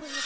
[0.00, 0.22] open your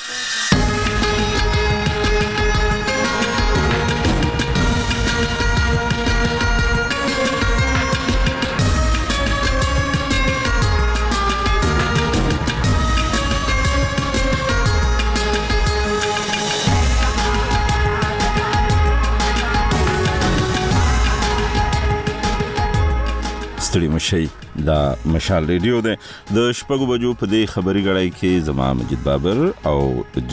[24.12, 24.24] شئ
[24.68, 25.96] د مشال ریډیو ده
[26.38, 29.40] د شپږو بجو په دې خبري غړای کې زما مجید بابر
[29.70, 29.78] او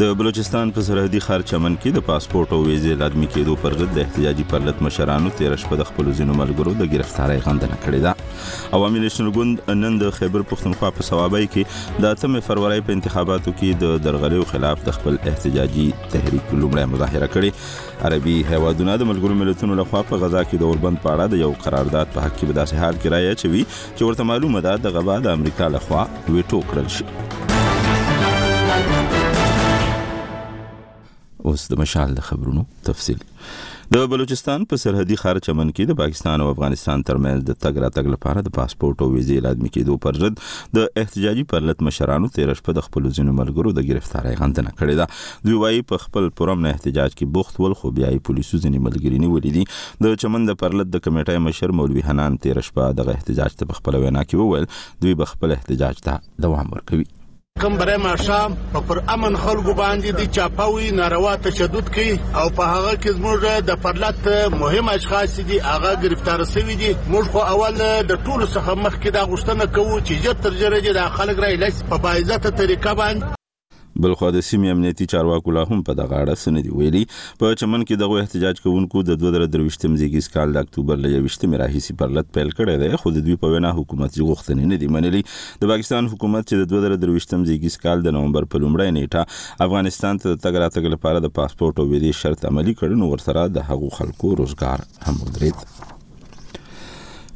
[0.00, 3.90] د بلوچستان په سرحدي ښار چمن کې د پاسپورت او ویزې لادمي کېدو پر ضد
[3.96, 8.78] د احتجاجي پرلط مشرانو تیر شپه د خپل ځینو ملګرو د گرفتاری غندنه کړې ده
[8.78, 13.54] عوامي نشنل ګوند نن د خیبر پښتونخوا په سوابای کې د 8 فروری په انتخاباتو
[13.58, 19.40] کې د درغلیو خلاف د خپل احتجاجي تحریک لومړی مظاهره کړې عربي هیوادونو د ملګرو
[19.44, 22.50] ملتونو لخوا په غزا کې د اوربند په اړه د یو قرارداد په حق کې
[22.50, 26.02] به داسې حال کې راي اچوي چې ورته معلومه ده د غوا د امریکا لخوا
[26.12, 27.90] ویټو کړل شي
[31.50, 33.20] اوس د مشال د خبرونو تفصیل
[33.94, 38.06] د بلوچستان په سرحدي خار چمن کې د پاکستان او افغانستان ترمنځ د تګ راتګ
[38.12, 40.40] لپاره د پاسپورت او ویزې لازمي کېدو پر ضد
[40.78, 45.48] د احتجاجي پرلت مشرانو 13 شپه د خپل ځینو ملګرو د گرفتاری غندنه کړې ده
[45.48, 49.24] دوی وايي په خپل پرم نه احتجاج کې بوخت ول خو بیا پولیسو ځینې ملګری
[49.24, 53.58] نیولې دي د چمن د پرلت د کمیټې مشر مولوي حنان 13 شپه د احتجاج
[53.62, 57.10] ته خپل وینا کې وویل دوی به خپل احتجاج ته دوام ورکوي
[57.60, 62.64] کوم بره ماښام په پر امن خلکو باندې د چاپوي ناروا تشدد کوي او په
[62.74, 63.36] هغه کې زموږ
[63.68, 64.20] د پرلط
[64.62, 67.74] مهم اشخاص دي هغه گرفتار شوی دي موږ خو اول
[68.10, 71.76] د ټولو څخه مخکې دا غوښتنه کوو چې جت تر جره د خلک را لس
[71.90, 73.22] په بايزته طریقه باندې
[74.00, 77.02] بل خو د سیمې امنیتي چارواکو لا هم په دغه اړه سندې ویلي
[77.42, 81.62] په چمن کې دغه احتجاج کوونکو د 2023 مزګیز کال د اکتوبر ل 21 مې
[81.64, 84.90] راهیسي پرلط پیل کړی دی خو د دوی په وینا حکومت یې غوښتنې نه دی
[84.98, 85.22] منلي
[85.64, 90.34] د پاکستان حکومت چې د 2023 مزګیز کال د نومبر په لومړۍ نیټه افغانستان ته
[90.44, 94.36] تګ راتګ لپاره د پاسپورت او ویزې شرط عملي کړي نو ورسره د هغو خلکو
[94.42, 95.91] روزګار هم ودرید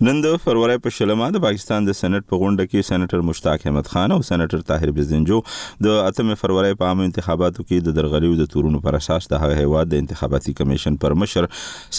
[0.05, 3.87] نن د فروری په شلمه د پاکستان د سېنات په غونډه کې سېناتر مشتاق احمد
[3.93, 5.37] خان او سېناتر طاهر بزنجو
[5.87, 9.63] د اتم فروری په عام انتخاباتو کې د درغلیو د تورونو پر اساس د هغه
[9.67, 11.47] هواد د انتخاباتي کمیشن پر مشر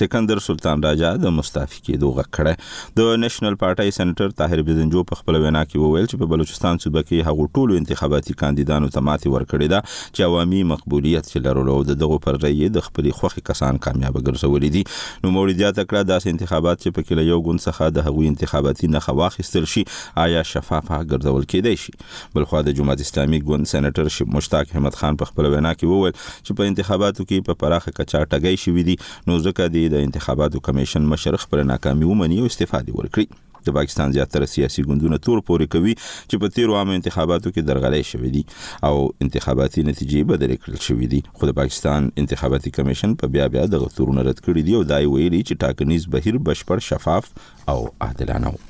[0.02, 5.40] سکندر سلطان راجا د مستعفي کېدو غکړه د نېشنل پارټي سېناتر طاهر بزنجو په خپل
[5.46, 9.74] وینا کې وویل چې په بلوچستان صوبه کې هغو ټولو انتخاباتي کاندیدانو ته ماتې ورکړې
[9.75, 14.79] ده چې عوامي مقبولیت لرلو او دغه پر رأی د خپل خوخي کسان کامیاب ګرځولې
[14.79, 18.08] دي نو موري دیا تکړه داس انتخابات چې په کې یو ګوند څخه څخه د
[18.08, 19.84] هغوی انتخاباتي نه واخیستل شي
[20.25, 21.94] آیا شفافه ګرځول کېدای شي
[22.36, 25.86] بل خو د جماعت اسلامي ګوند سېناټر شپ مشتاق احمد خان په خپل وینا کې
[25.94, 26.16] وویل
[26.46, 28.97] چې په انتخاباتو کې په پراخه کچا ټګي شوې دي
[29.28, 33.30] نو ځکه د انتخاباتو کمیشن مشرخ پر ناکامي ومني او استفاده ورکړي
[33.67, 35.94] د پاکستان زیاتره سیاسي ګوندونه تور پورې کوي
[36.29, 38.44] چې په تیر عام انتخاباتو کې درغلې شوې دي
[38.89, 38.95] او
[39.28, 43.83] انتخاباتي نتیجې بدل کړل شوې دي خو د پاکستان انتخاباتي کمیشن په بیا بیا د
[43.85, 47.31] غتورونو رد کړی دی او دای ویلي چې ټاکنیز بهیر بشپړ شفاف
[47.75, 48.67] او عادلانه وو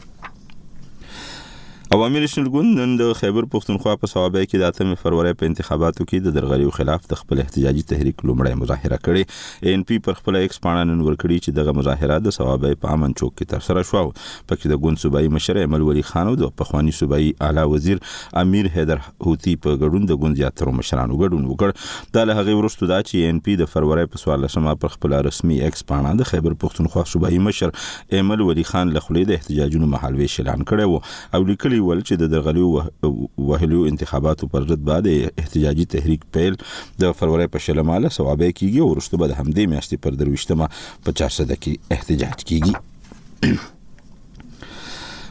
[1.97, 6.05] عوامي نېشنل ګوند نن د خیبر پښتونخوا په صوابۍ کې د 8 فروری په انتخاباتو
[6.09, 10.37] کې د درغلیو خلاف د خپل احتجاجي تحریک لومړی مظاهره کړې ان پی پر خپل
[10.39, 13.85] ایکس پاڼه نن ورکړي چې دغه مظاهره د صوابۍ په امن چوک کې تر سره
[13.91, 17.63] شو په کې د ګوند صوبایي مشر امل ولی خان او د پخوانی صوبایي اعلی
[17.73, 18.03] وزیر
[18.43, 22.91] امیر حیدر حوتی په ګډون د ګوند یاترو مشرانو ګډون وکړ دا له هغه وروسته
[22.93, 26.59] دا چې ان پی د فروری په 14مه پر خپل رسمي ایکس پاڼه د خیبر
[26.67, 27.75] پښتونخوا صوبایي مشر
[28.21, 32.25] امل ولی خان له خلې د احتجاجونو مهالويش اعلان کړی او لیکلی ول چې د
[32.35, 36.59] دغلیو وهلو انتخاباتو پر ضد باندې احتجاجي تحریک پیل
[37.05, 40.69] د فروری په شلمه له سوابه کیږي او ورسته به د همدې میاشتې پر درويشتمه
[41.07, 43.67] په 400 کې احتجاج کیږي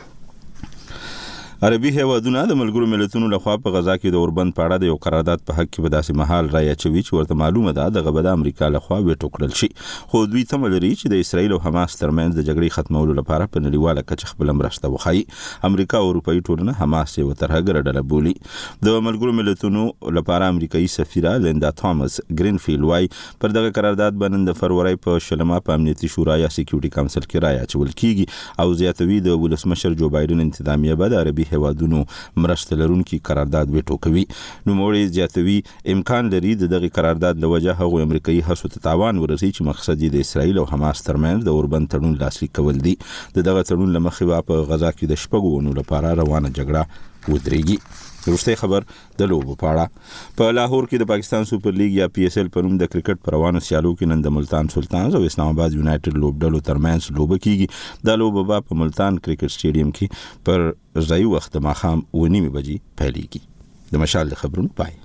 [1.69, 5.41] عربي هیوادونه د ملګرو ملتونو لخوا په غزا کې د اوربند پاړه د یو قرارداد
[5.49, 8.69] په حق کې به داسې محال را یچوي چې ورته معلومه ده د غبد امریکا
[8.77, 9.69] لخوا وې ټوکړل شي
[10.13, 13.63] خو دوی تم لري چې د اسرایل او حماس ترمنځ د جګړې ختمولو لپاره په
[13.65, 15.21] نړیواله کچه خپل مرسته وخایي
[15.71, 18.33] امریکا او اروپאי ټولنه حماس یو ترهګر ډله بولي
[18.89, 19.85] د ملګرو ملتونو
[20.21, 23.13] لپاره امریکایي سفیره لیندا ټامس گرینفیلد وايي
[23.45, 27.47] پر دغه قرارداد باندې د فروری په شلمه په امنیتي شورا یا سکیورټي کونسل کې
[27.49, 32.05] را یچول کیږي او زیاتوي د ولسمشر جو بایدن انتظامیه به د عربي هیوادونو
[32.43, 34.25] مرسته لرونکي قرارداد وټوکوي
[34.67, 35.57] نو مورې زیاتوي
[35.95, 40.17] امکان لري دغه قرارداد د وجه هغو امریکایي هڅو ته تاوان ورسي چې مقصد یې
[40.17, 44.69] د اسرایل او حماس ترمنځ د اوربند تړون لاسلیک کول دي دغه تړون لمخې په
[44.73, 48.85] غزا کې د شپږو ونو لپاره روانه جګړه ودرېږي وروستي خبر
[49.21, 49.87] د لوبو پاړه
[50.39, 52.91] په پا لاهور کې د پاکستان سپر لیګ یا پی اس ال په نوم د
[52.95, 57.41] کرکټ پروانو سیالو کې نن د ملتان سلطانز او اسلام آباد یونایټډ لوبډلو ترمنځ لوبه
[57.47, 62.91] کیږي د لوبه با په ملتان کرکټ سټیډیم کې پر ځای وخت ماخام ونیمه بجې
[63.03, 64.99] پیلېږي د مشال خبرونه پای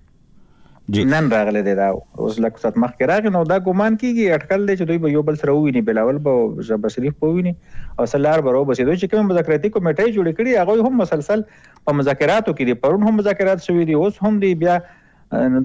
[0.88, 1.86] نن راغله دی دا
[2.24, 5.22] اوس لکه سات مخکې راغی نو دا ګومان کیږي اټکل دی چې دوی به یو
[5.30, 9.14] بل سره وویني بلاول به ژب شریف په وویني او سلار برو بسې دوی چې
[9.14, 13.66] کوم مذاکراتي کمیټه جوړ کړي هغه هم مسلسل په مذاکراتو کې دي پرون هم مذاکرات
[13.66, 14.78] شوې دي اوس هم دی بیا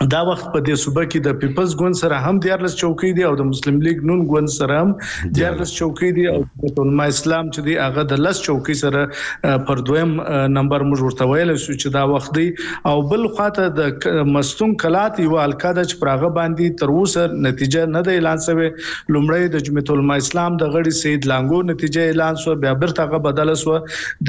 [0.05, 3.29] دا وخت په دې صوبه کې د پیپلز ګوند سره هم دیارلس چوکۍ دی او
[3.37, 7.65] د مسلم لیگ نون ګوند سره هم دیارلس چوکۍ دی او د علماء اسلام چې
[7.69, 10.11] دی هغه د لس چوکۍ سره پر دویم
[10.57, 12.45] نمبر موږ ورته ویل شو چې دا وخت دی
[12.91, 18.03] او بل خاطه د مستون کلات یو القاعده چې پراغه باندې تر اوسه نتیجه نه
[18.09, 22.55] د اعلان شوی لومړی د جمعیت العلماء اسلام د غړي سید لانګو نتیجه اعلان شو
[22.67, 23.81] بیا برته هغه بدل شو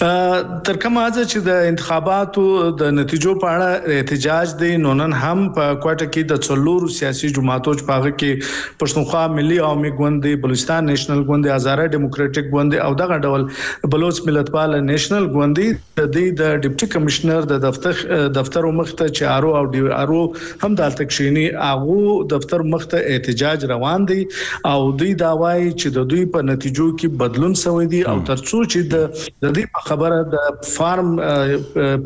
[0.00, 2.42] تر کومه ځکه چې د انتخاباتو
[2.82, 7.30] د نتیجو په اړه احتجاج دی نو نن هم په کوټه کې د څلور سیاسي
[7.38, 12.90] جماعتو چې پاغه کې پښتونخوا ملي عوامي ګوند بلوچستان نېشنل ګوند هزاره ډیموکراټک ګوند او
[13.02, 13.44] دغه ډول
[13.96, 18.02] بلوچ ملتپال نېشنل ګوند د دې د ډیپټي کمشنر د دفتر
[18.40, 20.22] دفتر مخته چې آرو او ډی آرو
[20.64, 21.98] هم د تکشینی اغو
[22.34, 24.18] دفتر مخته احتجاج روان دي
[24.74, 28.64] او دوی دا وایي چې د دوی په نتیجو کې بدلون شوی دی او ترڅو
[28.74, 29.06] چې
[29.46, 30.36] د د دې په خبره د
[30.76, 31.08] فارم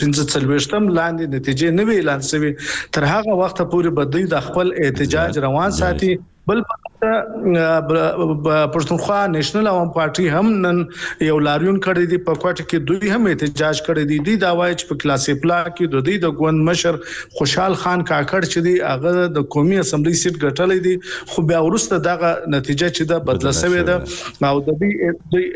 [0.00, 2.50] 1540م لاندې نتیجې نه وی اعلان شوی
[2.94, 6.10] تر هغه وخت پورې به دوی د خپل احتجاج روان ساتي
[6.48, 6.74] بل په
[7.12, 10.78] پښتونخوا نېشنل عوام پارټي هم نن
[11.28, 14.76] یو لاریون کړی دی په کوټه کې دوی هم احتجاج کړی دی دوی دا وایي
[14.76, 16.98] چې په کلاسې پلا کې د دوی د ګوند مشر
[17.40, 20.94] خوشحال خان کاکړ چې دی هغه د قومي اسمبلی سیټ ګټلې دي
[21.34, 23.96] خو بیا ورسته دغه نتیجه چې دا بدله شوې ده
[24.52, 24.92] او د دوی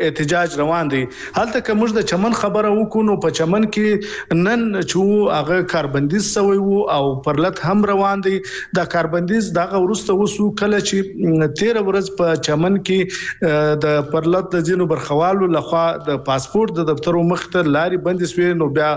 [0.09, 5.25] احتجاج روان دي هلته که موږ د چمن خبره وکړو په چمن کې نن چې
[5.39, 8.37] هغه کاربندیز سوی وو او پرلط هم روان دي
[8.81, 13.53] دا کاربندیز دغه ورسته وسو کله چې تیر ورځ په چمن کې
[13.85, 18.69] د پرلط د جنو برخوالو لخوا د پاسپورت د دفتر مختر لاري بند شوی نو
[18.81, 18.91] بیا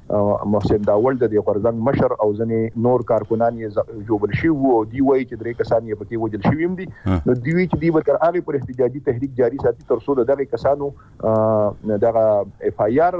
[0.09, 5.27] محسن داول د غورزنګ مشر او ځنې نور کارکونان یې جوړل شي وو دی وای
[5.29, 6.85] چې درې کسان یې پکې وجل شي ويم دي
[7.29, 10.11] نو دی وی چې دی به تر هغه پر احتجاجي تحریک جاری ساتي تر څو
[10.21, 10.87] دغه کسانو
[12.05, 12.25] دغه
[12.69, 13.15] اف آی آر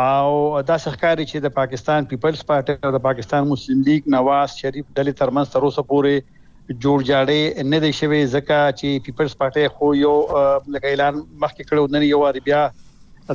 [0.00, 4.84] او دا ښکاری چې د پاکستان پیپلز پارټي او د پاکستان مسلم لیگ نواز شریف
[4.98, 9.90] ډلې ترمنځ تر اوسه پورې جوړ جاړې نه دي شوی ځکه چې پیپلز پارټي خو
[9.98, 12.60] یو لکه اعلان مخکې کړو نن یو واری بیا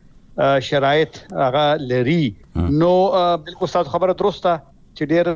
[0.70, 2.20] شرایط هغه لري
[2.84, 2.92] نو
[3.48, 4.60] بالکل ستاسو خبره درسته
[4.98, 5.28] چې ډېر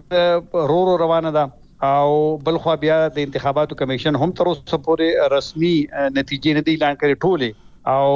[0.71, 2.09] رو رو روانه ده او
[2.49, 7.23] بلخوا بیا د انتخاباتو کمیشن هم تر اوسه پورې رسمي نتیجې نه دي اعلان کړې
[7.27, 7.49] ټوله
[7.93, 8.11] او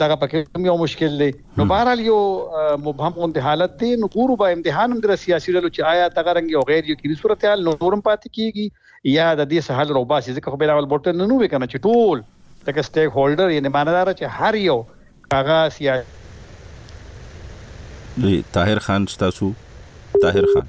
[0.00, 0.38] دغه پکې
[0.70, 1.28] یو مشکل دی
[1.60, 2.16] نو بهرال یو
[2.56, 6.30] مبهم غوند حالت دی نو ګورو به امتحان هم د سیاسي ډلو چې آیا تغه
[6.40, 8.66] رنګ او غیر یو کې صورتحال نورم پاتې کیږي
[9.16, 12.18] یا د دې سهال روباسي ځکه خو به راول بوتل نه وي کنه چې ټول
[12.70, 14.78] تک سټیک هولډر یعنی ماندار چې هر یو
[15.34, 16.08] هغه سیاسي
[18.58, 19.46] طاهر خان تاسو
[20.22, 20.66] طاهر خان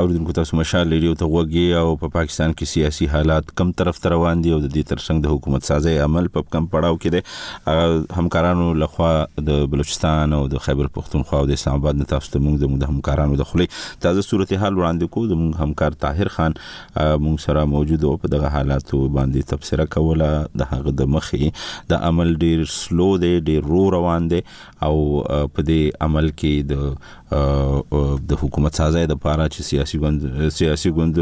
[0.00, 4.00] اوریدونکو تاسو مشال ریډیو ته وګي او په پا پاکستان کې سیاسي حالات کم طرف
[4.04, 7.14] ته روان دي او د دې ترڅنګ د حکومت سازي عمل په کم پړاو کې
[7.14, 9.08] دي همکارانو لخوا
[9.48, 12.72] د بلوچستان او د خیبر پښتونخوا او د اسلام آباد نه تاسو ته موږ د
[12.72, 17.64] موږ همکارانو د خلې تازه صورتحال وړاندې کوو د موږ همکار طاهر خان موږ سره
[17.76, 20.30] موجود او په دغه حالاتو باندې تبصره کوله
[20.64, 24.42] د هغه د مخې د عمل ډیر سلو دی ډیر رو روان دی
[24.90, 26.94] او په دې عمل کې د
[27.32, 30.26] د حکومت سازي د پاره چې سیاسي ګوند
[30.58, 31.20] سیاسي ګوند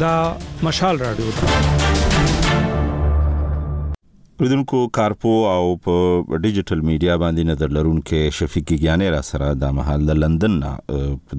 [0.00, 1.24] دا مشال رادیو
[4.40, 10.10] ردونکو کارپو او په ډیجیټل میډیا باندې نظر لرونکو شفیق گیانې را سره د محل
[10.22, 10.56] لندن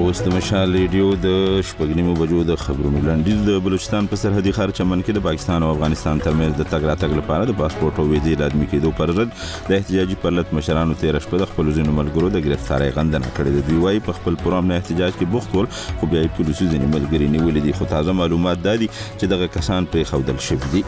[0.07, 1.29] اوس د مشال ریډیو د
[1.69, 5.71] شپږنیمو بجو د خبرو ملنډي د بلوچستان په سرحدي ښار چمن کې د پاکستان او
[5.75, 9.75] افغانستان ترمنځ د تګ راتګ لپاره د پاسپورت او ویزې لازمي کېدو پر ضد د
[9.79, 13.83] احتجاجي پرلط مشرانو تیر شپه د خپل ځینو ملګرو د گرفتاری غندنه کړې د دوی
[13.87, 17.29] وايي په خپل پرام نه احتجاج کې بوخت ول خو بیا یې پولیسو ځینې ملګری
[17.35, 20.87] نیولې دي خو تازه معلومات دادي چې دغه کسان پرې خودل شوي دي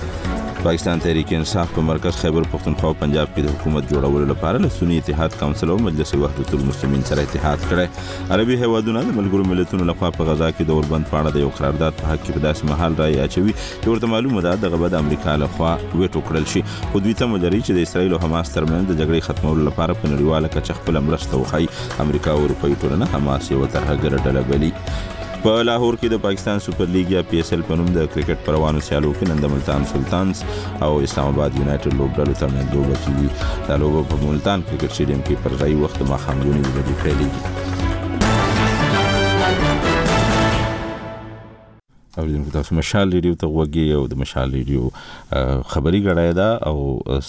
[0.64, 4.70] پاکستان تحریک انصاف په مرکز خیبر پښتونخوا او پنجاب کې د حکومت جوړولو لپاره له
[4.78, 9.88] سنی اتحاد کونسل او مجلس وحدت المسلمین سره اتحاد کړی عربي هیوادونو د ملګرو ملتونو
[9.92, 12.74] لخوا په غزا کې د اوربند پاړه د یو قرارداد په حق کې په داسې
[12.74, 16.64] محل راي اچوي چې ورته معلومه ده دغه به د امریکا لخوا ویټو کړل شي
[16.92, 20.14] خو دوی ته مدري چې د اسرایل او حماس ترمنځ د جګړې ختمولو لپاره په
[20.14, 24.74] نړیواله کچه خپل مرسته وخی امریکا او اروپایي ټولنه حماس یو طرحه ګرځډله بلی
[25.46, 28.40] په لاهور کې د پاکستان سپر لیګ یا پی اس ال په نوم د کرکټ
[28.46, 33.30] پروانو سیالو کې نن د ملتان سلطانز او اسلام آباد یونایټډ لوبډلو ترمنځ لوبه کیږي
[33.72, 36.72] دا لوبه په ملتان کرکټ سټیډیم کې پر ځای وخت ماښام غونډې
[37.06, 37.44] پیلېږي
[42.20, 44.90] اوریدونکو تاسو مشال ریډیو ته وګورئ او د مشال ریډیو
[45.74, 46.76] خبري غړای دا او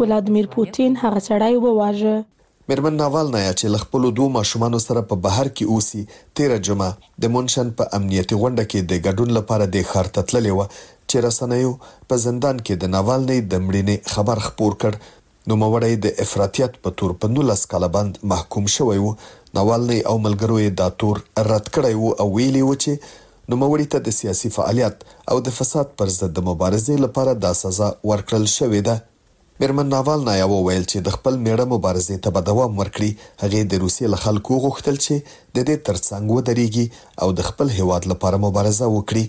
[0.00, 2.16] ولادمیر پوتین هغه سړی وواژه
[2.70, 6.02] مېرمن ناوالنایا چې ل خپل دوه ماشومان سره په بهر کې اوسي
[6.42, 10.68] 13 جمعه د مونشن په امنیتي غونډه کې د ګډون لپاره د خارته تللې و
[10.68, 11.72] چې رسنیو
[12.10, 15.12] په زندان کې د ناوالنۍ د مړینې خبر خپور کړ
[15.50, 19.14] نو موړی د افراطیت په تور په 19 کال بند محکوم شوی و
[19.56, 21.18] ناوالني او ملګرو یې دا تور
[21.52, 23.18] رد کړی وو او ویلي و چې
[23.50, 25.02] نوموړي ته د سیاسي فعالیت
[25.34, 29.02] او د فساد پر ضد د مبارزې لپاره دا سزا ورکړل شوې ده
[29.64, 33.10] میرمن ناوالنا یو ویل چې د خپل میړه مبارزې ته به دوام ورکړي
[33.44, 35.14] هغه د روسیې له خلکو غوښتل چې
[35.56, 36.86] د دې ترڅنګ ودرېږي
[37.26, 39.24] او د خپل هیواد لپاره مبارزه وکړي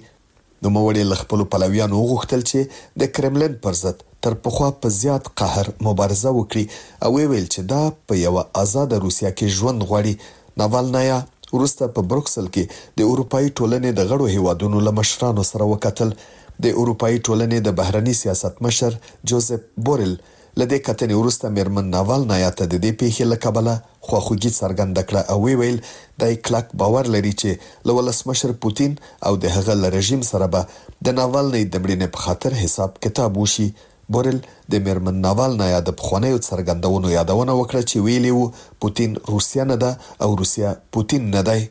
[0.64, 5.70] نوموړي له خپل پلویانو غوښتل چې د کرملین پر ضد تر پخوا په زیات قهر
[5.88, 6.66] مبارزه وکړي
[7.08, 7.80] او ویل چې دا
[8.12, 10.14] په یو آزاد روسیا کې ژوند غوړي
[10.62, 11.18] ناوالنایا
[11.56, 16.16] ورسته په بروکسل کې د اروپאי ټولنې د غړو هیوادونو لمشرانو سره وکتل
[16.64, 18.98] د اروپאי ټولنې د بهرنی سیاست مشر
[19.32, 20.16] جوزف بورل
[20.62, 23.76] لدې کتنې ورسته مېرمن ناوال نایاته د دې پیښې لکبله
[24.08, 25.80] خوخوږي څرګند کړه او وی ویل
[26.22, 28.98] د کلک باور لري چې لولس مشر پوتین
[29.30, 33.42] او د هغه رژیم سره به د ناوال نه د مړینې په خاطر حساب کتاب
[33.46, 33.68] وشي
[34.16, 34.40] بورل
[34.74, 38.46] د میرمن ناوالنا یا د پخوانیو څرګندونو یادونه وکړه چې ویلي وو
[38.84, 39.92] پوتین روسیا نه ده
[40.26, 41.62] او روسیا پوتین نه دی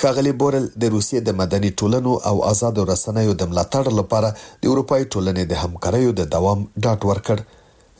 [0.00, 4.28] خغلی بورل د روسیې د مدني ټولنو او آزادو رسنیو د ملاتړ لپاره
[4.60, 7.36] د اروپای ټولنې د همکاریو د دوام ډاټ ورکړ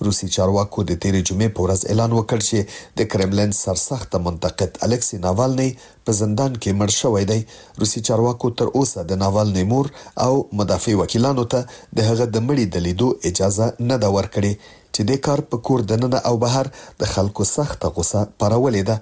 [0.04, 2.58] روسي چارواکو د تیرې جمعې په ورځ اعلان وکړ چې
[3.00, 5.68] د کرملین سرسخت منتقد الکسی ناوالني
[6.04, 7.38] په زندان کې مړ شوی دی
[7.84, 9.86] روسي چارواکو تر اوسه د ناوالني مور
[10.26, 10.30] او
[10.62, 14.52] مدافع وکیلانو ته د هغه د مړي د لیدو اجازه نه دا ورکړي
[14.94, 16.66] چې د کار په کور دننه او بهر
[17.04, 19.00] د خلکو سخت غوسه پرولې ده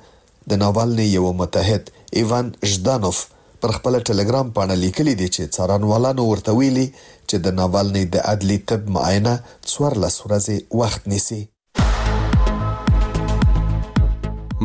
[0.53, 1.85] د ناوالني یو متحد
[2.23, 3.25] ایوان ژدانوف
[3.65, 6.85] پر خپل ټلګرام باندې لیکلي دي چې څارنوالانو ورته ویلي
[7.29, 9.35] چې د ناوالني د عدلي طب معاینه
[9.71, 11.41] څوار لسورځي وخت نیسي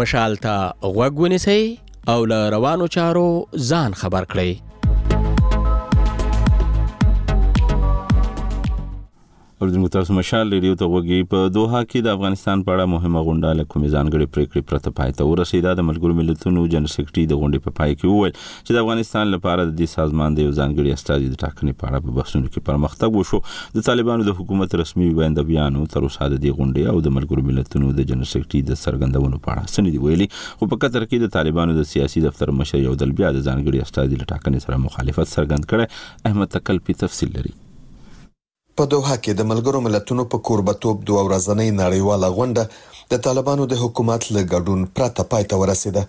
[0.04, 0.56] مشالته
[0.96, 1.62] غوګونی سي
[2.16, 3.28] او له روانو چارو
[3.70, 4.52] ځان خبر کړئ
[9.62, 13.66] اوریدونکو مشال ریډیو ته وګي په دوحه کې د افغانستان په اړه مهمه غونډه له
[13.72, 17.74] کومې ځانګړي پریکړې پرته پای ته ورسیده د ملګرو ملتونو جنرال سیکرټري د غونډې په
[17.82, 21.36] پای کې وویل چې د افغانستان لپاره د دې سازمان د یو ځانګړي استازي د
[21.44, 23.42] ټاکنې په اړه په بحثونو کې پرمختګ وشو
[23.80, 27.48] د طالبانو د حکومت رسمي ویند بیانو تر اوسه د دې غونډې او د ملګرو
[27.52, 31.36] ملتونو د جنرال سیکرټري د سرګندونو په اړه سندې ویلي خو په قطر کې د
[31.40, 35.36] طالبانو د سیاسي دفتر مشر یو دل بیا د ځانګړي استازي له ټاکنې سره مخالفت
[35.40, 37.56] څرګند کړي احمد تکل په تفصیل لري
[38.80, 43.80] په دوحه کې د ملګرو ملتونو په کوربتوب دوه ورځنۍ نړیواله غونډه د طالبانو د
[43.84, 46.02] حکومت له ګډون پرته پاتې ورسیده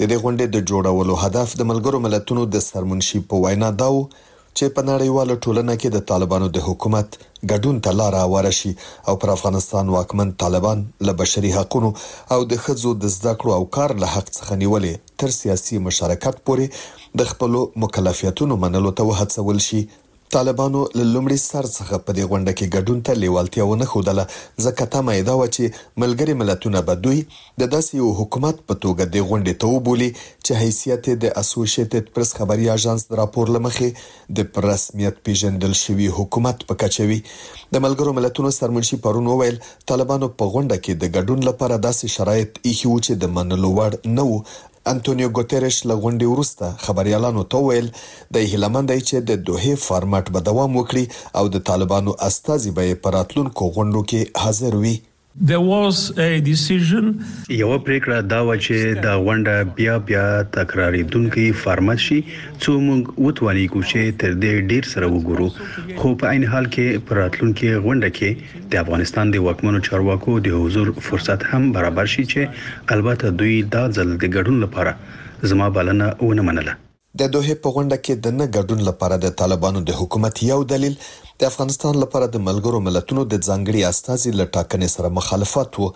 [0.00, 4.74] د دې غونډې د جوړولو هدف د ملګرو ملتونو د سرمنشي په وینا داو چې
[4.76, 7.18] په نړیواله ټولنه کې د طالبانو د حکومت
[7.54, 8.72] ګډون ته لار ورشي
[9.10, 11.90] او پر افغانستان واکمن طالبان له بشري حقوقو
[12.36, 16.38] او د خځو د زده کړو او کار له حق څخه نیولې تر سیاسي مشارکت
[16.46, 19.82] پورې د خپل مکلفیتونو منلو ته وهڅول شي
[20.36, 20.80] طالبانو
[21.14, 24.24] لومړي سر څخه په دې غونډه کې ګډون ته لیوالتیا ونه خوده
[24.66, 27.18] ځکه ته مېدا و چې ملګری ملتونه به دوی
[27.62, 32.32] د داسې یو حکومت په توګه د غونډې ته وبولي چې حیثیت د اسوسییټډ پریس
[32.40, 39.02] خبري اژانس راپور لمخې د رسمیت پیژندل شوی حکومت په کچوي د ملګرو ملتونو سرمنشي
[39.08, 39.62] پرون وویل
[39.94, 44.14] طالبانو په غونډه کې د ګډون لپاره داسې شرایط ایښي و چې د منلو وړ
[44.18, 44.30] نه
[44.90, 47.88] انټونیو ګوتریش له غونډې وروسته خبريالانو ته ویل
[48.34, 51.04] د هیلمند چې د دوه فارمټ به دوام وکړي
[51.38, 54.94] او د طالبانو استاذي به پراتلونکو غونډو کې حاضر وي
[55.40, 60.24] یو پریکړه دا و چې دا غونډه بیا بیا
[60.56, 65.48] تکراریدونکي فارمټ شي چې موږ وټوالي کوشي تر دې ډیر سره وګورو
[66.02, 68.30] خو په عین حال کې پراتلونکو غونډه کې
[68.76, 72.42] د افغانستان د وکمنو چارواکو د حضور فرصت هم برابر شي چې
[72.96, 74.92] البته دوی دا ځل د ګډون لپاره
[75.52, 76.74] زما بلنه ونه منله
[77.20, 80.94] د دوه په غونډه کې د نه ګډون لپاره د طالبانو د حکومت یو دلیل
[81.40, 85.88] د افغانستان لپاره د ملګرو ملتونو د ځانګړي استازي لټاکنې سره مخالفت وو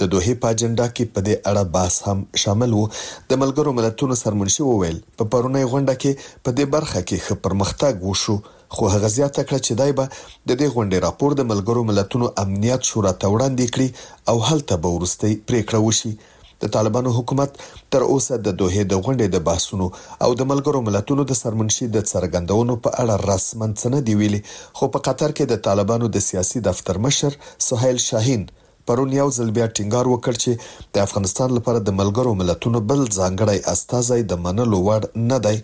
[0.00, 4.18] د دوه په اجنډا کې په دې اړه بحث هم شامل وو د ملګرو ملتونو
[4.22, 8.36] سرمنشي وویل په پرونی غونډه کې په دې برخه کې خبرمختګ وشو
[8.74, 12.90] خو هغه زیاته کړه چې دای به د دې غونډې راپور د ملګرو ملتونو امنیت
[12.92, 13.88] شورا ته وړاندې کړي
[14.30, 16.14] او هلته به ورستۍ پریکړه وشي
[16.62, 17.50] د طالبانو حکومت
[17.92, 19.86] تر اوسه د دوه د غونډې د بحثونو
[20.24, 24.40] او د ملګرو ملتونو د سرمنشي د څرګندونو په اړه رسمن څه نه دی ویلي
[24.78, 27.38] خو په قطر کې د طالبانو د سیاسي دفتر مشر
[27.68, 28.44] سہیل شاهین
[28.90, 33.58] پرون یو ځل بیا ټینګار وکړ چې د افغانستان لپاره د ملګرو ملتونو بل ځانګړی
[33.74, 35.56] استازي د منلو وړ نه دی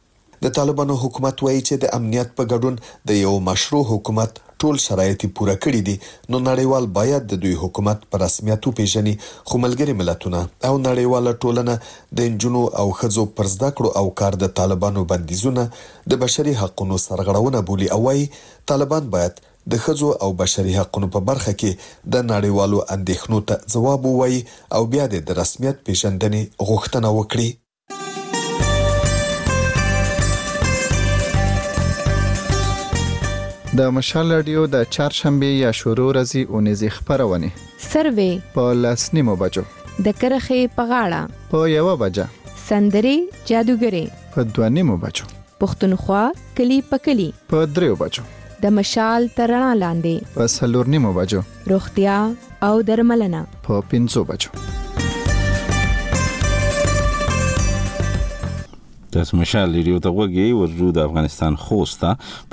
[0.45, 2.75] د طالبانو حکومت وایي چې د امنیت په ګډون
[3.11, 5.95] د یو مشروع حکومت ټول شرایط پوره کړی دي
[6.33, 11.79] نو نړیوال باید د دوی حکومت پر رسمیت وپیژني خو ملګری ملتونه او نړیواله ټولنه
[12.21, 15.67] د جنو او خزو پر زده کړو او کار د طالبانو بندیزونه
[16.15, 18.29] د بشري حقوقو سرغړونه بولی او وايي
[18.75, 19.41] طالبان باید
[19.73, 24.45] د خزو او بشري حقوقو په برخه کې د نړیوالو اندېښنو ته ځواب ووایي
[24.79, 27.53] او بیا د رسمیت پیژندنې غوښتنه وکړي
[33.79, 37.49] د مشال رادیو د چهارشنبه یا شورو ورځې اونیزې خبرونه
[37.87, 39.65] سروې په لاسنیمو بجو
[40.09, 42.27] د کرخې په غاړه په یو بجه
[42.67, 43.15] سندرې
[43.51, 44.05] جادوګرې
[44.37, 45.27] په دوانیمو بجو
[45.65, 46.23] پښتونخوا
[46.63, 48.27] کلی په کلی په دریو بجو
[48.65, 51.43] د مشال ترڼا لاندې په سلورنیمو بجو
[51.75, 52.21] روغتیا
[52.71, 54.83] او درملنه په پینځو بجو
[59.15, 62.01] د مشال ریډیو ته وګي ورجو د افغانستان خوست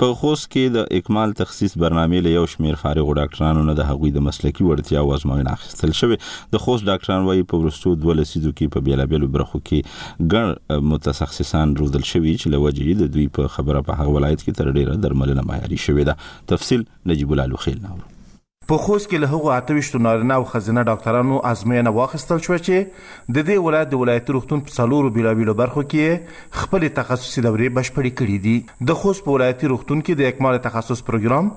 [0.02, 4.12] په خوست کې د اکمال تخصیص برنامه له یو شمیر فارغ ډاکټرانو نه د هغوی
[4.18, 6.18] د مسلکی وړتیا او ازموینه اخیستل شوې
[6.54, 11.76] د خوست ډاکټران وایي په ورستو دوه لسیدو کې په بیلابیلو برخو کې ګڼ متخصصان
[11.82, 15.48] روزل شوي چې لوجه د دوی په خبره په هغه ولایت کې تر ډیره درملنه
[15.52, 18.18] معیاري شوې ده تفصیل نجیب الله خیل ناوړو
[18.70, 23.06] په خوست کې له هغو اتويشتو نارینه او خزینه ډاکټرانو ازموینه واخیستل شو چې
[23.36, 28.12] د دې ولایت د ولایت روغتون په څلورو بیلابیلو برخو کې خپل تخصصي دورې بشپړې
[28.20, 31.48] کړې دي د خوست په ولایتي روغتون کې د اکمال تخصص پروګرام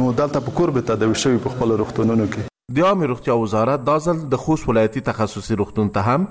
[0.00, 3.82] نو دلته په کور به تداوي شوی په خپل روغتونونو کې د عام روغتیا وزارت
[3.88, 6.24] دا ځل د خوست ولایتي تخصصي روغتون ته هم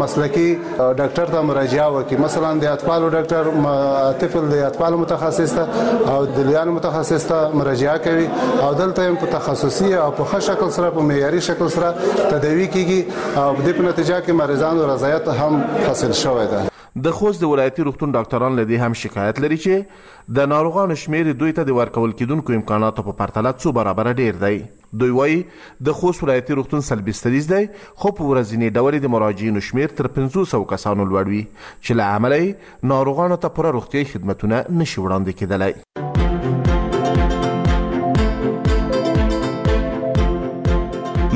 [0.02, 6.20] مسلکی ډاکټر ته مراجعه وکړي مثلا د اطفالو ډاکټر طفل د اطفالو متخصص ته او
[6.38, 10.72] د لیانو متخصص ته مراجعه کوي او دلته هم په تخصصي او په ښه شکل
[10.78, 15.26] سره په معیاري شکل سره تداوي کیږي او د دې په نتیجه کې مریضانو رضایت
[15.40, 16.60] هم حاصل شوی دی
[17.06, 21.52] د خوست د ولایتي روغتون ډاکټران لدی هم شکایت لري چې د ناروغانو شمیر دوی
[21.58, 24.54] ته د ورکول کېدونکو امکاناتو په پرتله څو برابر ډیر دی
[25.04, 25.38] دوی وایي
[25.90, 30.10] د خوست ولایتي روغتون سلبي ستریز دی خو په ورځنی ډول د مراجعینو شمیر تر
[30.18, 36.07] 500 کسانو لوړ وي چې لعملي ناروغانو ته پوره روغتیايي خدمتونه نشي وړاندې کېدلای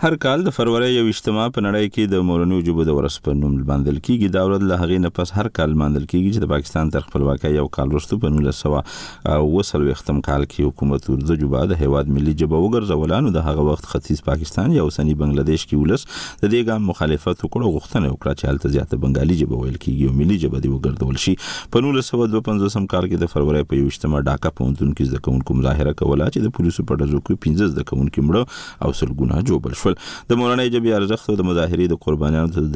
[0.07, 3.37] هر کال د فروری یو اجتماع په نړۍ کې د مورنی وجوب د ورس په
[3.37, 6.51] نوم باندې کیږي دا ورځ له هغې نه پس هر کال باندې کیږي چې د
[6.51, 8.83] پاکستان تر خپلواکۍ یو کال وروسته په
[9.31, 13.65] 1900 وسل وختم کال کې حکومت ورځ جوبا د هواد ملي جبه وګرځولانو د هغه
[13.69, 18.41] وخت ختیځ پاکستان یا اوسنی بنگلاديش کې ولس د دې ګام مخالفت وکړو غوښتنه وکړه
[18.41, 22.71] چې حالت زیاته بنگالي جبه ویل کیږي او ملي جبه دی وګرځول شي په 1952
[22.95, 26.49] کال کې د فروری په یو اجتماع ډاکا پونتون کې ځکه کوونکو مظاهره کوله چې
[26.49, 29.97] د پولیسو په دزو کې 15 زده کوونکو مړه او سلګونه جوړ شول
[30.33, 32.67] د مولانا ایجابي ارزښت او د مظاهری د قربانیانو د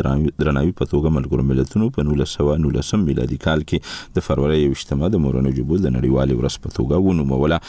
[0.43, 5.53] درناوي په توګه ملګرو ملتونو په 1919 میلادي کال کې د فروری 28 د مولانا
[5.59, 7.59] جوبل د نړیوال ورځ په توګه ونوموله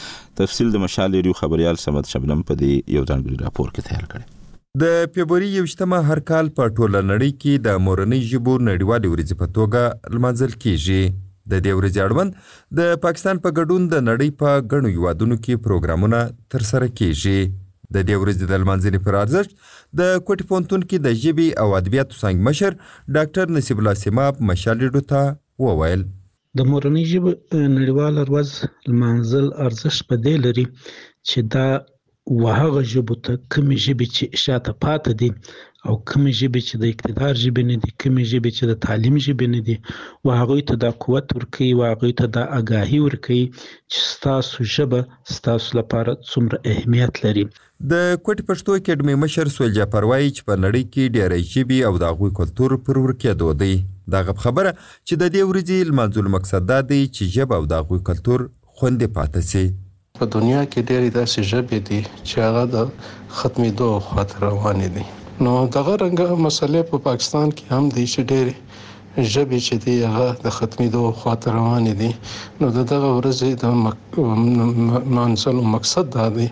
[0.41, 4.35] تفصیل د مشال ریو خبريال سمد شبنم په دې یو ځانګړي راپور کې تیار کړی
[4.81, 9.55] د فبرवरी 28مه هر کال په ټوله نړۍ کې د مورنۍ ژبو نړیوال ورځ په
[9.59, 12.31] توګه لمانځل کیږي د دې ورځې اړوند
[12.79, 16.19] د پاکستان په ګډون د نړۍ په غنو یوادونو کې پروګرامونه
[16.55, 17.37] ترسره کیږي
[17.95, 19.51] د دې ورځې د لمانځنې پر ارزښت
[19.99, 22.71] د کوټ پونتون کې د ژبي او ادبیاتو څنګه مشر
[23.17, 25.21] ډاکټر نصیب الله سیماب مشالډو ته
[25.67, 26.01] وویل
[26.57, 27.31] د مورنۍ ژبه
[27.77, 28.49] نړیوال ورځ
[28.91, 30.65] لمانځل ارزښت په دې لري
[31.29, 31.67] چې دا
[32.43, 35.29] وهغه ژبه ته کوم ژبه چې شاته پات دي
[35.87, 39.47] او کومې ژبې چې د اقتدار ژبې نه دي کومې ژبې چې د تعلیم ژبې
[39.53, 39.75] نه دي
[40.25, 43.41] و هغه ته د قوت ورکي و هغه ته د اګاهي ورکي
[43.91, 44.99] چې ستاسو ژبه
[45.35, 47.43] ستاسو لپاره څومره اهمیت لري
[47.91, 47.93] د
[48.25, 52.03] کوټ پښتو اکیډمي مشر سویل جعفر وایي چې په نړۍ کې ډېرې ژبې او د
[52.11, 53.75] هغوی کلتور پر ورکې دودي
[54.15, 54.71] دا غو خبره
[55.07, 58.39] چې د دې ورځې المنزل مقصد دا دی چې ژبه او د هغوی کلتور
[58.77, 59.65] خوندې پاتې شي
[60.21, 62.77] په دنیا کې ډېرې داسې ژبې دي چې هغه د
[63.37, 65.05] ختمېدو خاطر روانې دي
[65.45, 68.47] نو دغه رنګه مسلې په پاکستان کې هم دي چې ډېر
[69.33, 72.11] ژبې چې دی هغه د ختمېدو خاطر روان دي
[72.59, 73.65] نو دغه ورځې د
[75.17, 76.47] منځل مقصد دا دی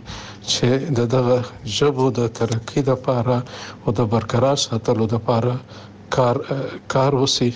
[0.52, 0.68] چې
[1.16, 1.38] دغه
[1.78, 3.36] ژبو د ترقې لپاره
[3.84, 5.52] او د برقرار ساتلو لپاره
[6.16, 6.36] کار
[6.94, 7.50] کار وسی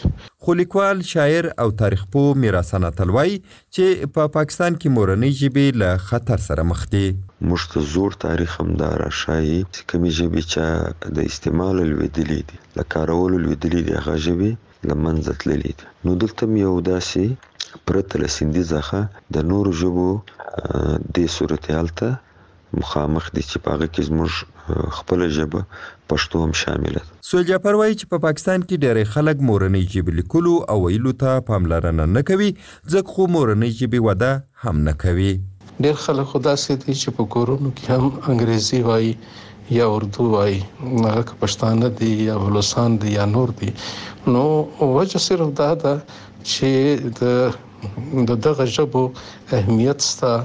[0.43, 3.31] خو لیکوال شاعر او تاریخ پوه میراث ناتل وای
[3.75, 7.07] چې په پا پاکستان کې مورنۍ ژبې له خطر سره مخ دي
[7.49, 10.63] موږ ته زور تاریخ هم دا راښایي چې کومې ژبې چې
[11.17, 14.51] د استعمال لویدلې دي له کارولو لویدلې دي هغه ژبې
[14.89, 17.23] لمنځه تللې دي نو دلته یو داسې
[17.87, 19.01] پرته له سندي ځخه
[19.39, 20.09] د نورو ژبو
[21.17, 22.09] د صورتحال ته
[22.81, 24.31] مخامخ دي چې په هغه کې زموږ
[24.97, 25.61] خپل ژبه
[26.11, 30.11] پښتو هم شامل ده سولجافر وایي چې په پا پاکستان کې ډېری خلک مورنۍ ژبې
[30.19, 32.49] لیکلو او ویلو ته پاملرنه نه کوي
[32.93, 34.31] ځکه خو مورنۍ ژبې وده
[34.63, 35.31] هم نه کوي
[35.83, 39.13] ډېر خلک خدا سي دي چې په کورونو کې هم انګریزي وایي
[39.77, 40.55] یا اردو وای
[41.07, 43.69] هغه پښتانه دي یا بلوچستان دي یا نور دي
[44.33, 44.43] نو
[44.97, 45.93] وجه صرف دا ده
[46.51, 46.69] چې
[48.29, 49.03] د دغه ژبو
[49.57, 50.35] اهمیت ستا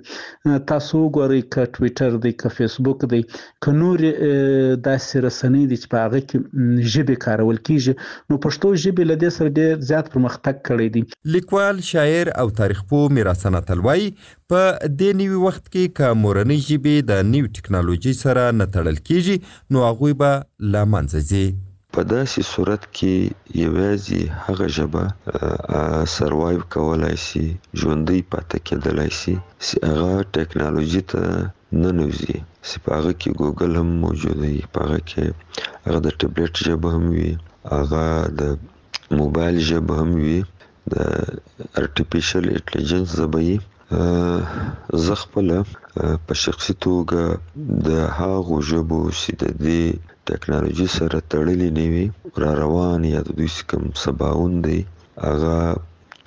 [0.73, 3.21] تاسو ګورئ ک ټوئیټر دی ک فیسبوک دی
[3.67, 9.09] ک نور داسې رسنۍ دي چې په هغه کې ژبه کارول کیږي نو پښتو ژبه
[9.13, 14.11] له دې سره ډیر زیات پرمختګ کړی دی لیکوال شاعر او تاریخ پوه میراثنا تلوي
[14.53, 19.73] په دې نیوي وخت کې ک مورنۍ ژبه د نیو ټکنالوژي سره نه تړل کیږي
[19.77, 21.47] نو هغه به لا منځ ځي
[21.95, 23.15] په داسې صورت کې
[23.65, 25.05] یوازې هغه ژبه
[26.15, 27.47] سروایو کولای شي
[27.81, 29.35] ژوندۍ پاتې کېدلای شي
[29.65, 31.21] چې هغه ټکنالوژي ته
[31.83, 32.37] ننوزي
[32.69, 35.25] چې په هغه کې ګوګل هم موجود دی په هغه کې
[35.87, 37.33] هغه د ټبلیټ ژبه هم وي
[37.77, 38.07] هغه
[38.41, 38.43] د
[39.21, 40.39] موبایل ژبه هم وي
[40.93, 40.95] د
[41.81, 43.51] ارتفیشل انټيليجنس زبې
[45.05, 45.47] زه خپل
[46.27, 47.23] په شخصي توګه
[47.89, 49.85] د هاغو ژبو چې د دې
[50.31, 54.79] ټکنالوژي سره تړلې نه وي را روان یا د دوی کم سباون دی
[55.29, 55.63] هغه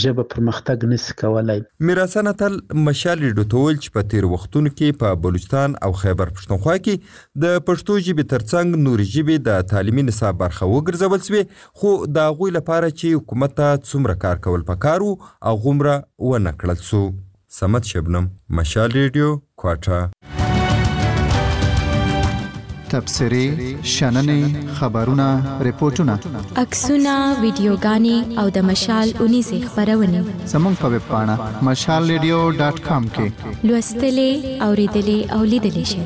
[0.01, 2.59] ژبه پرمختګ نسی کولای میراثن تل
[2.89, 7.97] مشال ډټول چې په تیر وختونو کې په بلوچستان او خیبر پښتونخوا کې د پښتو
[8.09, 13.23] ژبې ترڅنګ نوري ژبې د تعلیمي نصاب برخه وګرځول شوې خو دا غوي لپاره چې
[13.23, 15.97] حکومت ته څومره کار کول پکارو او غومره
[16.31, 17.01] ونه کړل سو
[17.63, 18.29] سمت شبنم
[18.61, 19.33] مشال ریډیو
[19.67, 20.37] کوټه
[22.93, 23.45] تبصری
[23.97, 24.41] شننې
[24.79, 25.29] خبرونه
[25.67, 26.15] ریپورتونه
[26.63, 30.21] عکسونه ویډیوګانې او د مشال اونې سه خبرونه
[30.53, 31.37] زموږ په ویب پاڼه
[31.69, 33.27] mashalradio.com کې
[33.69, 34.33] لوستلې
[34.63, 36.05] او ریډلې او لیدلې شئ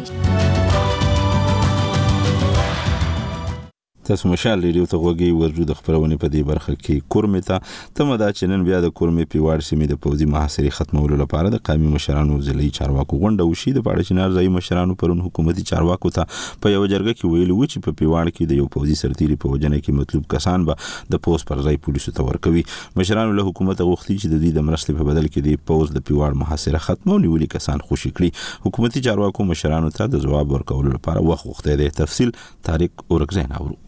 [4.08, 8.16] تاسو مشال ریډیو ته غوږی ورجو د خبرونه په دې برخه کې کورمې ته تمه
[8.22, 11.92] دا چې نن بیا د کورمې پیوار سیمې د پوزي محاصره ختمولو لپاره د قومي
[11.94, 16.72] مشرانو ځلې چارواکو غونډه وشي د پاره چنار ځای مشرانو پرون حکومتي چارواکو ته په
[16.74, 19.80] یو جرګه کې ویل و چې په پیوار کې د یو پوزي سرتیری په وجنه
[19.80, 22.66] کې مطلوب کسان به د پوز پر ځای پولیسو ته ورکوي
[23.02, 26.06] مشرانو له حکومت غوښتي چې د دې د مرستې په بدل کې د پوز د
[26.10, 31.26] پیوار محاصره ختمولو ویلي کسان خوشی کړي حکومتي چارواکو مشرانو ته د ځواب ورکولو لپاره
[31.30, 32.34] وخت غوښتي دی تفصیل
[32.70, 33.80] طارق اورګزین اورو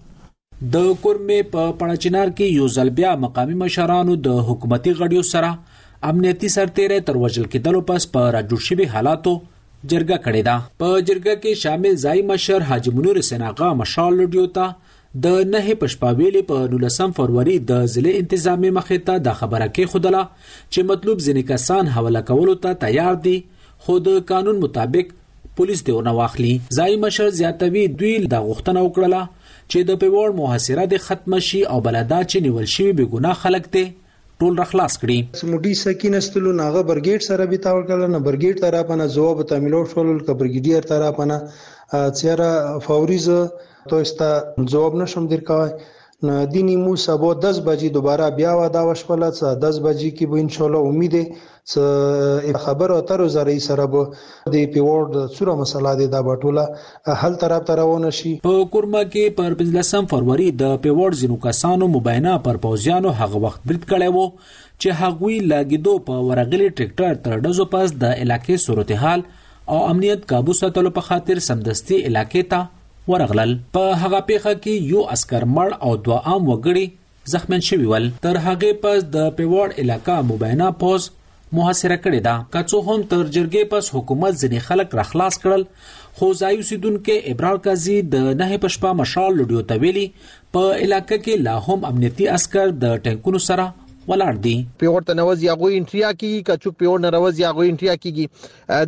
[0.64, 5.50] د کورمې په پړچنار کې یو ځل بیا مقامی مشرانو د حکومتي غړیو سره
[6.10, 9.34] امنیتي سرتیره تر وژل کېدلو پس په راجوړ شوی حالاتو
[9.92, 14.96] جرګه کړې ده په جرګه کې شامل ځای مشر حاج منور سناغا مشال لډیو ته
[15.28, 20.24] د نه پښپاویلې په 19 فروری د ضلع انتظامی مخې ته د خبره کې خودله
[20.32, 23.36] چې مطلوب ځینې کسان حواله کولو ته تیار دي
[23.86, 25.14] خو د قانون مطابق
[25.60, 29.35] پولیس دیونه واخلي ځای مشر زیاتوي دوی د غوښتنه وکړه
[29.72, 33.64] چې د پیور محاصره د ختم شي او بلدا چې نیول شي به ګناه خلک
[33.74, 33.84] دي
[34.40, 39.38] ټول رخلاص کړي سموډي سکینستلو ناغه برګیټ سره به تاول کړل نه برګیټ طرفانه جواب
[39.52, 41.36] تاملو شول کبرګیډیر طرفانه
[42.18, 42.52] چیرې
[42.86, 43.26] فوريز
[43.92, 44.30] توستا
[44.72, 45.70] جواب نشم درکوي
[46.22, 50.48] دینی مو سبا 10 بجې دوباره بیا ودا وشوله چې 10 بجې کې به ان
[50.54, 51.16] شاء الله امید
[51.72, 54.06] چې خبر او تر زری سره به
[54.54, 56.64] د پیورد سره مسله د بټوله
[57.22, 61.90] حل طرف ته روان شي په کورما کې پر 15 فروری د پیورد زینو کسانو
[61.96, 67.44] مباینه پر پوزیانو هغه وخت برید کړي وو چې هغوی لاګیدو په ورغلي ټریکټر تر
[67.48, 69.26] ډزو پس د علاقې صورتحال
[69.74, 72.64] او امنیت کابو ساتلو په خاطر سمدستي علاقې ته
[73.10, 76.86] ورغلل په هغه پیخه کې یو عسكر مړ او دوه عام وګړي
[77.34, 81.06] زخمیان شوي ول تر هغه پس د پیوړ علاقہ مبینه پوز
[81.58, 85.62] محاصره کړې ده کڅو هم تر جرګې پس حکومت ځنې خلک را خلاص کړل
[86.18, 91.56] خو ځایو سیدونکو ابرار قاضي د نه پښپا مشال لډیو تویلی په علاقې کې لا
[91.68, 93.72] هم امنیتي عسكر د ټانکونو سره
[94.10, 98.26] ولاړ دي پیور ته نوځي هغه انټریا کیږي کچو پیور نه راوځي هغه انټریا کیږي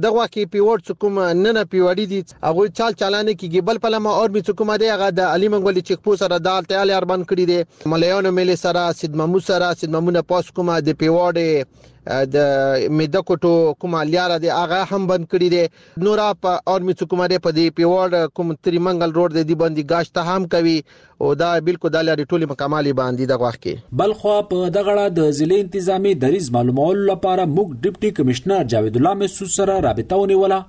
[0.04, 1.14] دغه کې پیور څکوم
[1.44, 4.86] نه نه پیوړی دي هغه چال چلانه کیږي بل په لمه اور می څکوم دی
[4.94, 7.58] هغه د علي منګولي چیک پوسټ سره دال ته علي اربن کړی دی
[7.94, 11.52] مليانو ملي سره سید محمود سره سید محمود نه پاس کومه د پیوړې
[12.10, 12.36] د
[12.98, 13.52] میده کوټو
[13.84, 18.16] کومه لیار دی هغه هم بند کړی دی نور په ارمی حکومت په دی پیوړ
[18.38, 20.74] کوم تری منګل روډ دی باندې گاش ته هم کوي
[21.26, 25.32] او دا بالکل د لارې ټولي مکمالي باندې د وخت کې بلخ په دغړه د
[25.40, 30.64] ضلع انتظامی دریز معلومول لپاره موږ ډیپټي کمشنر جاوید الله مسعود سره رابطه ونیوله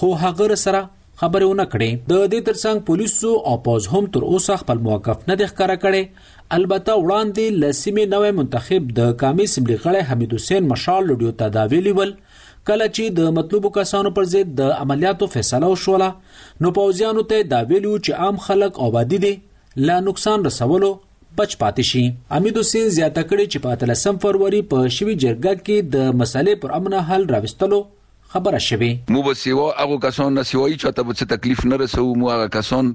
[0.00, 0.82] خو هغه سره
[1.22, 5.48] خبرونه کړې د دې ترڅنګ پولیسو او پوز هم تر اوسه خپل موقف نه دی
[5.54, 11.34] ښکارا کړی البته وړاندې لسیمه نوې منتخب د کامی سیملي غړی حمید حسین مشال لډیو
[11.42, 12.14] تداویلی ول
[12.70, 16.08] کله چې د مطلوبو کسانو پر ضد د عملیاتو فیصله وشوله
[16.66, 19.30] نو پوزیانو ته دا ویلو چې عام خلک آبادی دي
[19.90, 20.88] لا نقصان رسولو
[21.42, 22.02] بچ پاتې شي
[22.40, 26.76] امید حسین زیاته کړي چې په 13 فروری په شوی جرګه کې د مسالې پر
[26.80, 27.80] امن حل راوستلو
[28.34, 32.08] خبره شوه مو به سیوا هغه کسان نسوي چې ته به څه تکلیف نه رسو
[32.24, 32.92] مو هغه کسان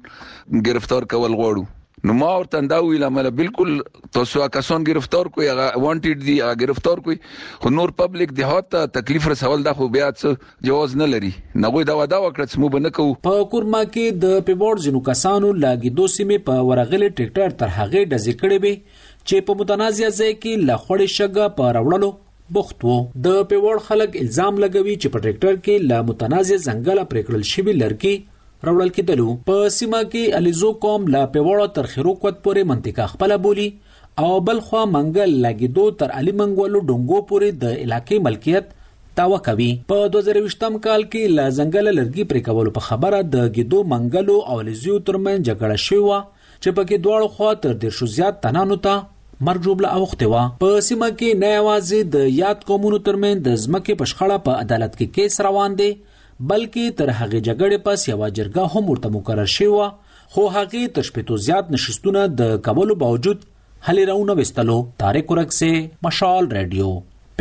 [0.69, 1.65] گرفتار کول غواړو
[2.07, 3.69] نو ما ورته دا ویل مله بالکل
[4.15, 7.15] تاسو کسان گرفتار کوی هغه وانټډ دی هغه گرفتار کوی
[7.63, 11.31] خو نور پبلک د هات تکلیف رسول دا خو بیا څه جواز نه لري
[11.63, 15.49] نغوی دا ودا وکړه چې مو بنه کوو په کورما کې د پیبورډ جنو کسانو
[15.63, 20.37] لاګي دوسې می په ورغلې ټریکټر تر هغه د ذکرې به چې په متنازع ځای
[20.37, 22.13] کې لخړې شګه په راوړلو
[22.59, 27.53] بوخت وو د پیوړ خلک الزام لګوي چې په ټریکټر کې لا متنازع ځنګل پرېکړل
[27.55, 28.15] شوی لړکی
[28.67, 33.65] راوړل کېدلو په سیمه کې الیزو قوم لا پیوړو تر خیروکوت پورې منطقه خپل بولی
[34.25, 38.71] او بل خوا منګل لګیدو تر علي منګولو ډونګو پورې د علاقې ملکیت
[39.19, 43.83] داوا کوي په 2020م کال کې لا ځنګل لرګي پرې کول په خبره د ګیدو
[43.93, 46.19] منګلو او لزیو ترمن جګړه شوه
[46.63, 48.95] چې پکې دواړو خوا تر ډیر شو زیات تنانو ته
[49.51, 53.99] مرګ جوړه اوخته وا په سیمه کې نه आवाज د یاد قومونو ترمن د ځمکې
[54.03, 55.89] پښخړه په عدالت کې کیس روان دی
[56.39, 59.85] بلکې تر هغه جګړې پس یو جرګه هم ورته مقرر شوه
[60.37, 63.45] خو هغه تر شپږ زیات نشستونه د کابل باوجود
[63.89, 66.89] هلې راونه وستلو طارق ورکسه مشال رادیو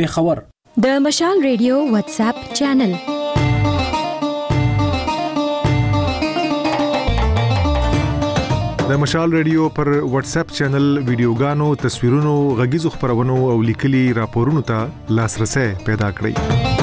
[0.00, 0.42] پیښور
[0.86, 2.96] د مشال رادیو واتس اپ چینل
[8.86, 15.16] د مشال ریډیو پر واتس اپ چینل ویډیوګانو تصویرونو غږیزو خبرونو او لیکلي راپورونو ته
[15.20, 16.73] لاسرسي پیدا کړئ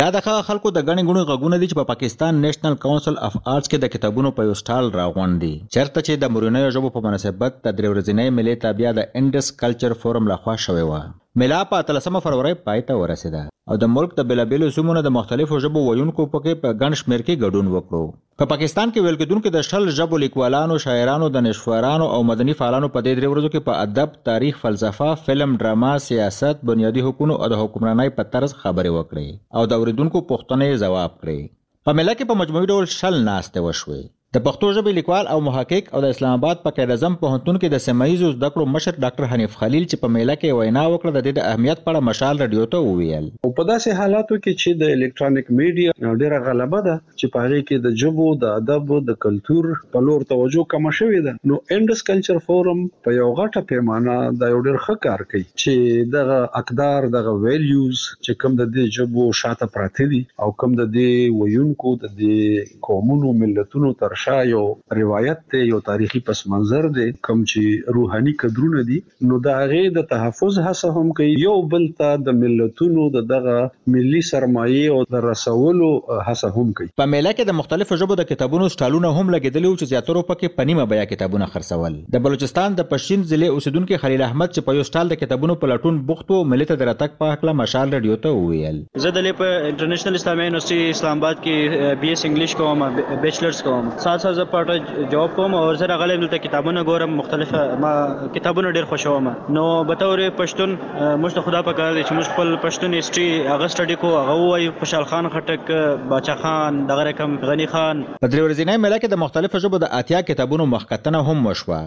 [0.00, 3.70] دا د خلکو د غنی غونو غګونه دي چې په پاکستان نېشنل کونسل اف آرټس
[3.70, 7.74] کې د کتابونو په یو سټال راغونډي چرته چې د مورینې ژبو په مناسبت د
[7.80, 11.00] درې ورځې ملي تابعیا د انډس کلچر فورم لخوا شوې و
[11.38, 13.40] میلا په اتلسمه فروری پای ته ورسیده
[13.72, 17.42] او د ملک د بلابلو سیمونو د مختلفو ژبو ویونکو پکې په ګڼ شمیر کې
[17.42, 18.00] ګډون وکړو
[18.40, 22.90] په پاکستان کې ویل کېدونکو د شل ژبو لیکوالانو شاعرانو د نشورانو او مدني فعالانو
[22.96, 27.50] په دې درې ورځو کې په ادب تاریخ فلسفه فلم ډراما سیاست بنیادی حقوقو او
[27.54, 31.50] د حکمرانۍ په طرز خبرې وکړې او د اوریدونکو پوښتنې ځواب کړې
[31.88, 34.02] په مله کې په مجموعي ډول شل ناستې وشوي
[34.36, 37.80] د پښتو ژبې لیکوال او محقق او د اسلام آباد په کیدزم پوهنتون کې د
[37.86, 41.32] سیمایزو زده کړو مشر ډاکټر حنیف خلیل چې په میله کې وینا وکړه د دې
[41.38, 44.92] د اهمیت په اړه مشال رادیو ته وویل او په داسې حالاتو کې چې د
[44.98, 49.68] الکترونیک میډیا ډیره غلبه ده چې په هغه کې د جبو د ادب د کلچر
[49.96, 54.54] په لور توجه کم شوې ده نو انډس کلچر فورم په یو غټه پیمانه د
[54.54, 59.26] یو ډیر ښه کار کوي چې دغه اقدار دغه ویلیوز چې کم د دې جبو
[59.42, 64.76] شاته پراته دي او کم د دې ویونکو د دې قومونو ملتونو تر تیمورشاه یو
[64.96, 68.98] روایت دی یو تاریخي پس منظر دی کوم چې روحاني قدرونه دي
[69.30, 73.56] نو دا هغه د تحفظ هڅه هم کوي یو بل ته د ملتونو د دغه
[73.94, 78.28] ملي سرمایه او د رسولو هڅه هم کوي په میله کې د مختلفو ژبو د
[78.32, 82.88] کتابونو سټالونه هم لګیدل او چې زیاتره پکې پنیمه بیا کتابونه خرڅول د بلوچستان د
[82.92, 86.68] پښتون ضلع اوسیدونکو خلیل احمد چې په یو سټال د کتابونو په لټون بوختو ملي
[86.72, 90.50] ته درتک په حق له مشال رادیو ته ویل زه د لې په انټرنیشنل اسلامي
[90.50, 95.34] یونیورسيټي اسلام آباد کې بي اس انګلیش کوم بیچلرز کوم استاد صاحب زه پټه جواب
[95.36, 97.52] کوم او زه راغلی دلته کتابونه ګورم مختلف
[97.84, 97.92] ما
[98.34, 102.34] کتابونه ډیر خوشوم نو به تور پښتون موږ ته خدا په کار دی چې موږ
[102.34, 105.72] خپل پښتون هیستوري هغه سټډي کو هغه وای خوشحال خان خټک
[106.14, 109.94] باچا خان دغه رقم غنی خان په درې ورځې مله کې د مختلفو ژبو د
[110.02, 111.82] اتیا کتابونو مخکتنه هم وشوه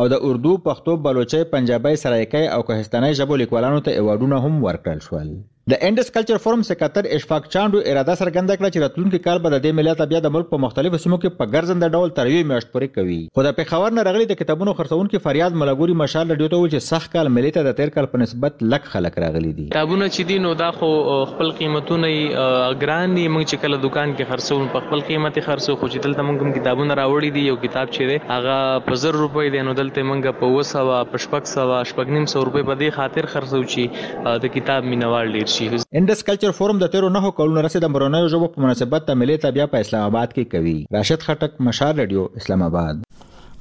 [0.00, 5.08] او د اردو پښتو بلوچي پنجابي سرایکي او کوهستاني ژبو لیکوالانو ته ایوارډونه هم ورکړل
[5.10, 5.32] شول
[5.70, 9.58] د انډس کلچر فورم سکاتر اشفاق چاندو اراده څرګنده کړه چې راتلونکي کال به د
[9.64, 12.70] دې ملت بیا د ملک په مختلفو سیمو کې په ګرځنده ډول تر یوې میاشت
[12.76, 16.60] پورې کوي خو د پیښور نه رغلي د کتابونو خرڅونکو فریاد ملګوري مشال لډیو ته
[16.62, 20.06] ویل چې سخت کال ملت د تیر کال په نسبت لک خلک راغلي دي کتابونه
[20.08, 20.88] چې دي نو دا خو
[21.34, 25.92] خپل قیمتونه ګران دي موږ چې کله دکان کې خرڅون په خپل قیمتي خرڅو خو
[25.92, 29.64] چې دلته موږ کتابونه راوړي دي یو کتاب چې دی هغه په 100 روپۍ دی
[29.68, 33.64] نو دلته موږ په 200 په 600 شپږ نیم سو روپۍ په دې خاطر خرڅو
[33.72, 37.86] چې د کتاب مینوال ډیر ورکړل شي انډس کلچر فورم د 13 نهو کلونو رسید
[37.94, 41.98] مرونې ژبو په مناسبت د ملي تابع په اسلام آباد کې کوي راشد خټک مشال
[42.02, 43.02] رادیو اسلام آباد